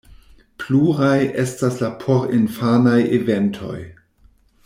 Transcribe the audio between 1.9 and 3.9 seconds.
porinfanaj eventoj.